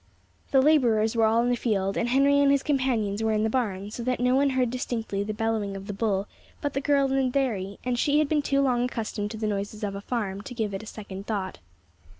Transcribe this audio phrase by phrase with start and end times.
[0.49, 3.51] The labourers were all in the field, and Henry and his companions were in the
[3.51, 6.27] barn, so that no one heard distinctly the bellowing of the bull
[6.59, 9.45] but the girl in the dairy, and she had been too long accustomed to the
[9.45, 11.59] noises of a farm to give it a second thought.